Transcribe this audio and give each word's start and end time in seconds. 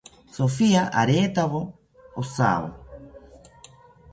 Sofia 0.37 0.81
aretawo 1.01 1.59
ojawo 2.21 2.69